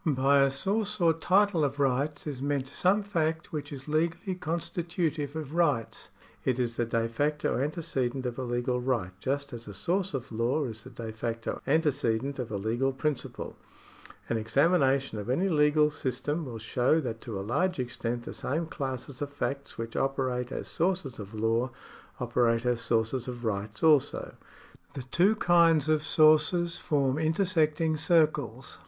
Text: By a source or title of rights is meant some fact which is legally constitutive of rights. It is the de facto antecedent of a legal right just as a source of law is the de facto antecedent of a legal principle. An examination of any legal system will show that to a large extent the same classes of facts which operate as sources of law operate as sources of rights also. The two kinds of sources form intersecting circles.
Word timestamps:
By 0.03 0.39
a 0.41 0.49
source 0.49 0.99
or 0.99 1.13
title 1.13 1.63
of 1.63 1.79
rights 1.79 2.25
is 2.25 2.41
meant 2.41 2.67
some 2.67 3.03
fact 3.03 3.53
which 3.53 3.71
is 3.71 3.87
legally 3.87 4.33
constitutive 4.33 5.35
of 5.35 5.53
rights. 5.53 6.09
It 6.43 6.57
is 6.59 6.75
the 6.75 6.85
de 6.87 7.07
facto 7.07 7.59
antecedent 7.59 8.25
of 8.25 8.39
a 8.39 8.43
legal 8.43 8.79
right 8.81 9.11
just 9.19 9.53
as 9.53 9.67
a 9.67 9.75
source 9.75 10.15
of 10.15 10.31
law 10.31 10.63
is 10.65 10.81
the 10.81 10.89
de 10.89 11.11
facto 11.13 11.61
antecedent 11.67 12.39
of 12.39 12.51
a 12.51 12.57
legal 12.57 12.91
principle. 12.91 13.55
An 14.27 14.37
examination 14.37 15.19
of 15.19 15.29
any 15.29 15.47
legal 15.47 15.91
system 15.91 16.45
will 16.45 16.57
show 16.57 16.99
that 17.01 17.21
to 17.21 17.39
a 17.39 17.45
large 17.45 17.77
extent 17.77 18.23
the 18.23 18.33
same 18.33 18.65
classes 18.65 19.21
of 19.21 19.29
facts 19.31 19.77
which 19.77 19.95
operate 19.95 20.51
as 20.51 20.67
sources 20.67 21.19
of 21.19 21.35
law 21.35 21.69
operate 22.19 22.65
as 22.65 22.81
sources 22.81 23.27
of 23.27 23.45
rights 23.45 23.83
also. 23.83 24.33
The 24.93 25.03
two 25.03 25.35
kinds 25.35 25.89
of 25.89 26.01
sources 26.03 26.79
form 26.79 27.19
intersecting 27.19 27.97
circles. 27.97 28.79